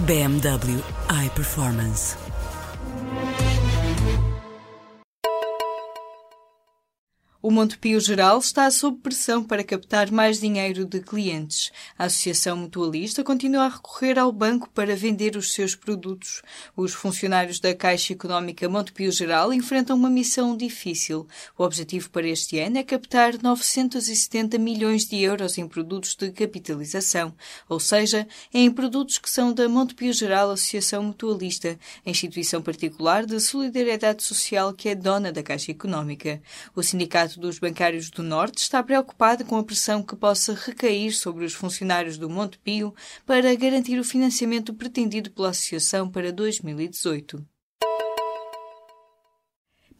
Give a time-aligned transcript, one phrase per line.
[0.00, 2.16] BMW iPerformance.
[7.44, 11.72] O Montepio Geral está sob pressão para captar mais dinheiro de clientes.
[11.98, 16.40] A Associação Mutualista continua a recorrer ao banco para vender os seus produtos.
[16.76, 21.26] Os funcionários da Caixa Económica Montepio Geral enfrentam uma missão difícil.
[21.58, 27.34] O objetivo para este ano é captar 970 milhões de euros em produtos de capitalização,
[27.68, 34.22] ou seja, em produtos que são da Montepio Geral Associação Mutualista, instituição particular de solidariedade
[34.22, 36.40] social que é dona da Caixa Económica.
[36.72, 41.12] O sindicato Sindicato dos Bancários do Norte está preocupado com a pressão que possa recair
[41.12, 42.94] sobre os funcionários do Montepio
[43.24, 47.51] para garantir o financiamento pretendido pela Associação para 2018.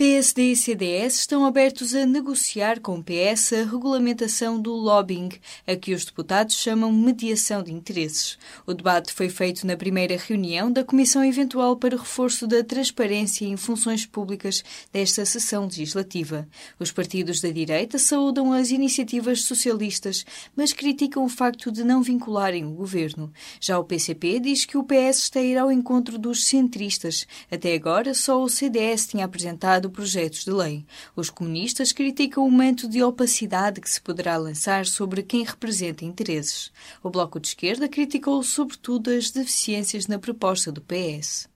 [0.00, 5.28] PSD e CDS estão abertos a negociar com o PS a regulamentação do lobbying,
[5.66, 8.38] a que os deputados chamam mediação de interesses.
[8.66, 13.58] O debate foi feito na primeira reunião da Comissão Eventual para Reforço da Transparência em
[13.58, 16.48] Funções Públicas desta sessão legislativa.
[16.78, 20.24] Os partidos da direita saúdam as iniciativas socialistas,
[20.56, 23.30] mas criticam o facto de não vincularem o governo.
[23.60, 27.26] Já o PCP diz que o PS está a ir ao encontro dos centristas.
[27.52, 30.86] Até agora, só o CDS tinha apresentado projetos de lei.
[31.16, 36.72] Os comunistas criticam o manto de opacidade que se poderá lançar sobre quem representa interesses.
[37.02, 41.49] O Bloco de Esquerda criticou sobretudo as deficiências na proposta do PS.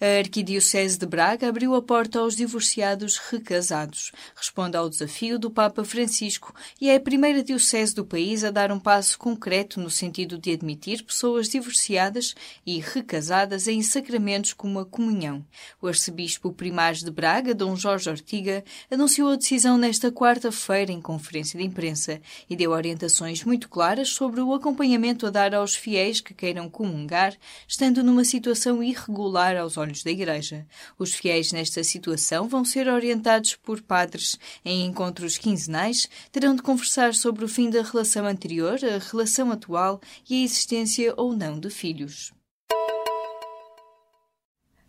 [0.00, 4.12] A Arquidiocese de Braga abriu a porta aos divorciados recasados.
[4.36, 8.70] Responde ao desafio do Papa Francisco e é a primeira diocese do país a dar
[8.70, 14.86] um passo concreto no sentido de admitir pessoas divorciadas e recasadas em sacramentos como a
[14.86, 15.44] comunhão.
[15.82, 21.58] O arcebispo primário de Braga, Dom Jorge Ortiga, anunciou a decisão nesta quarta-feira em conferência
[21.58, 26.32] de imprensa e deu orientações muito claras sobre o acompanhamento a dar aos fiéis que
[26.32, 27.36] queiram comungar,
[27.66, 30.66] estando numa situação irregular aos olhos da Igreja.
[30.98, 34.38] Os fiéis nesta situação vão ser orientados por padres.
[34.64, 40.00] Em encontros quinzenais, terão de conversar sobre o fim da relação anterior, a relação atual
[40.28, 42.37] e a existência ou não de filhos.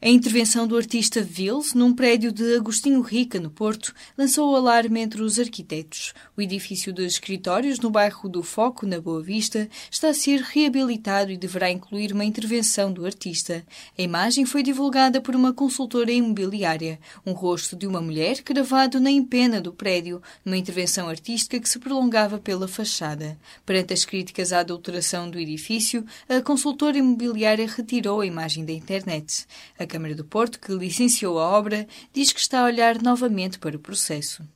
[0.02, 5.02] A intervenção do artista Vils num prédio de Agostinho Rica, no Porto, lançou o alarme
[5.02, 6.14] entre os arquitetos.
[6.38, 11.34] O edifício de escritórios no bairro do Foco, na Boa Vista, está a ser reabilitado
[11.34, 13.66] e deverá incluir uma intervenção do artista.
[13.98, 19.12] A imagem foi divulgada por uma consultora imobiliária, um rosto de uma mulher gravado na
[19.12, 23.38] empena do prédio, numa intervenção artística que se prolongava pela fachada.
[23.66, 29.46] Perante as críticas à adulteração do edifício, a consultora imobiliária retirou a imagem da internet.
[29.78, 33.76] A Câmara do Porto, que licenciou a obra, diz que está a olhar novamente para
[33.76, 34.48] o processo.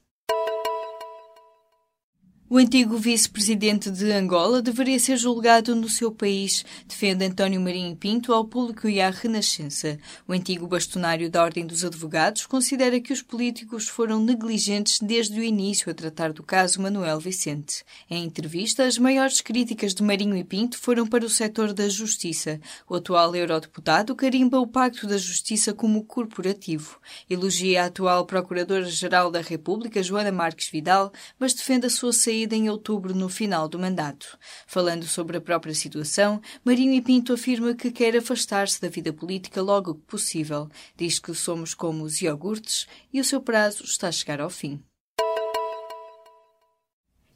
[2.53, 8.31] O antigo vice-presidente de Angola deveria ser julgado no seu país, defende António Marinho Pinto
[8.31, 9.97] ao público e à Renascença.
[10.27, 15.43] O antigo bastonário da Ordem dos Advogados considera que os políticos foram negligentes desde o
[15.43, 17.83] início a tratar do caso Manuel Vicente.
[18.07, 22.61] Em entrevista, as maiores críticas de Marinho e Pinto foram para o setor da justiça.
[22.87, 26.99] O atual eurodeputado carimba o Pacto da Justiça como corporativo.
[27.27, 32.69] Elogia a atual Procuradora-Geral da República, Joana Marques Vidal, mas defende a sua saída em
[32.69, 34.37] outubro no final do mandato.
[34.67, 39.61] Falando sobre a própria situação, Marinho e Pinto afirma que quer afastar-se da vida política
[39.61, 40.67] logo que possível.
[40.97, 44.83] Diz que somos como os iogurtes e o seu prazo está a chegar ao fim.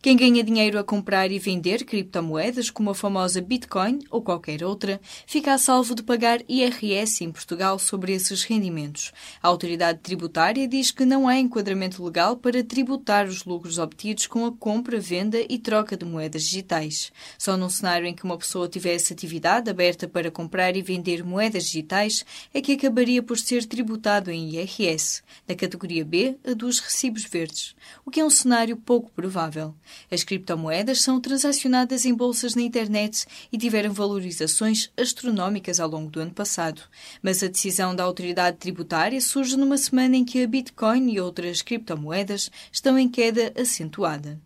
[0.07, 5.01] Quem ganha dinheiro a comprar e vender criptomoedas, como a famosa Bitcoin ou qualquer outra,
[5.25, 9.11] fica a salvo de pagar IRS em Portugal sobre esses rendimentos.
[9.43, 14.45] A autoridade tributária diz que não há enquadramento legal para tributar os lucros obtidos com
[14.45, 17.11] a compra, venda e troca de moedas digitais.
[17.37, 21.65] Só num cenário em que uma pessoa tivesse atividade aberta para comprar e vender moedas
[21.65, 27.25] digitais é que acabaria por ser tributado em IRS, da categoria B a dos recibos
[27.25, 27.75] verdes,
[28.05, 29.75] o que é um cenário pouco provável.
[30.11, 36.19] As criptomoedas são transacionadas em bolsas na internet e tiveram valorizações astronómicas ao longo do
[36.19, 36.81] ano passado.
[37.21, 41.61] Mas a decisão da autoridade tributária surge numa semana em que a Bitcoin e outras
[41.61, 44.39] criptomoedas estão em queda acentuada.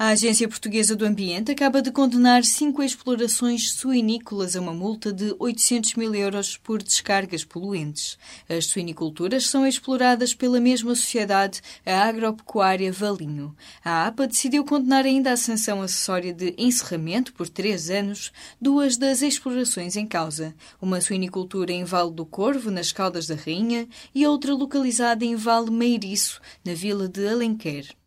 [0.00, 5.34] A Agência Portuguesa do Ambiente acaba de condenar cinco explorações suinícolas a uma multa de
[5.40, 8.16] 800 mil euros por descargas poluentes.
[8.48, 13.56] As suiniculturas são exploradas pela mesma sociedade, a Agropecuária Valinho.
[13.84, 18.30] A APA decidiu condenar ainda a sanção acessória de encerramento por três anos
[18.60, 20.54] duas das explorações em causa.
[20.80, 25.72] Uma suinicultura em Vale do Corvo, nas Caldas da Rainha, e outra localizada em Vale
[25.72, 27.98] Meiriço, na vila de Alenquer.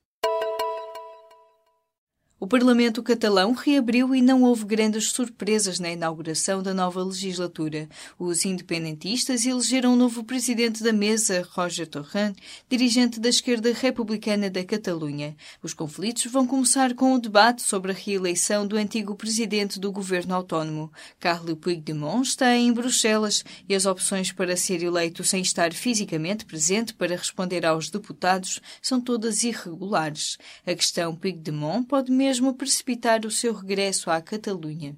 [2.43, 7.87] O Parlamento catalão reabriu e não houve grandes surpresas na inauguração da nova legislatura.
[8.17, 12.35] Os independentistas elegeram o novo presidente da mesa, Roger Torrent,
[12.67, 15.35] dirigente da esquerda republicana da Catalunha.
[15.61, 20.33] Os conflitos vão começar com o debate sobre a reeleição do antigo presidente do governo
[20.33, 20.91] autónomo.
[21.19, 26.95] Carles Puigdemont está em Bruxelas e as opções para ser eleito sem estar fisicamente presente
[26.95, 30.39] para responder aos deputados são todas irregulares.
[30.65, 34.97] A questão Puigdemont pode mesmo mesmo precipitar o seu regresso à Catalunha.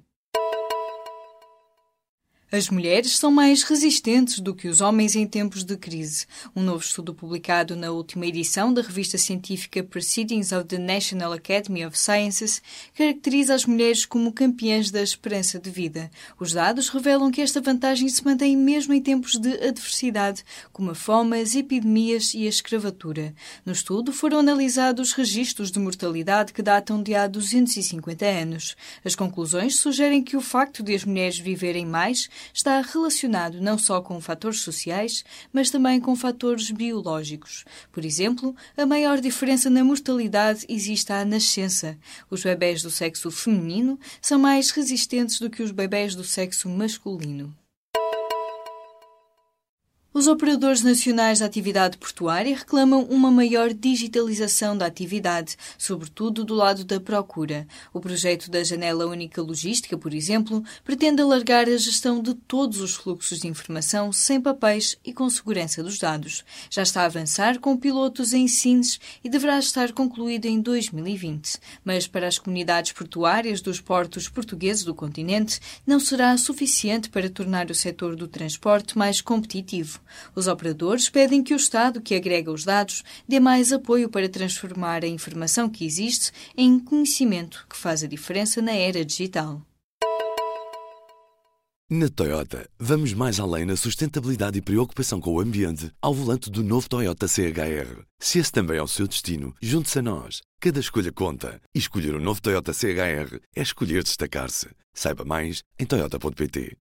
[2.56, 6.24] As mulheres são mais resistentes do que os homens em tempos de crise.
[6.54, 11.84] Um novo estudo publicado na última edição da revista científica Proceedings of the National Academy
[11.84, 12.62] of Sciences
[12.94, 16.08] caracteriza as mulheres como campeãs da esperança de vida.
[16.38, 20.94] Os dados revelam que esta vantagem se mantém mesmo em tempos de adversidade, como a
[20.94, 23.34] fome, as epidemias e a escravatura.
[23.66, 28.76] No estudo foram analisados registros de mortalidade que datam de há 250 anos.
[29.04, 34.00] As conclusões sugerem que o facto de as mulheres viverem mais está relacionado não só
[34.00, 37.64] com fatores sociais, mas também com fatores biológicos.
[37.90, 41.98] Por exemplo, a maior diferença na mortalidade existe à nascença.
[42.30, 47.63] Os bebés do sexo feminino são mais resistentes do que os bebés do sexo masculino.
[50.24, 56.82] Os operadores nacionais da atividade portuária reclamam uma maior digitalização da atividade, sobretudo do lado
[56.82, 57.68] da procura.
[57.92, 62.94] O projeto da Janela Única Logística, por exemplo, pretende alargar a gestão de todos os
[62.94, 66.42] fluxos de informação sem papéis e com segurança dos dados.
[66.70, 71.58] Já está a avançar com pilotos em Sines e deverá estar concluído em 2020.
[71.84, 77.70] Mas para as comunidades portuárias dos portos portugueses do continente, não será suficiente para tornar
[77.70, 80.00] o setor do transporte mais competitivo.
[80.34, 85.04] Os operadores pedem que o Estado, que agrega os dados, dê mais apoio para transformar
[85.04, 89.62] a informação que existe em conhecimento que faz a diferença na era digital.
[91.90, 96.64] Na Toyota, vamos mais além na sustentabilidade e preocupação com o ambiente ao volante do
[96.64, 98.02] novo Toyota CHR.
[98.18, 100.40] Se esse também é o seu destino, junte-se a nós.
[100.58, 101.60] Cada escolha conta.
[101.74, 104.68] E escolher o um novo Toyota CHR é escolher destacar-se.
[104.94, 106.78] Saiba mais em Toyota.pt.